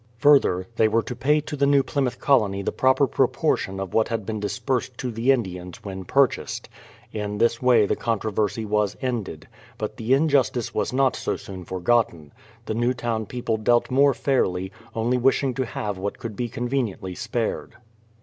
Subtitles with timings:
[0.17, 4.07] Further, they were to pay to the New Plymouth colony the proper proportion of what
[4.07, 6.67] had been disbursed to the Indians when purchased.
[7.13, 12.33] In this way the controversy was ended; but the injustice was not so soon forgotten.
[12.65, 17.75] The Newtown people dealt more fairly, only wishing to have what could be conveniently spared.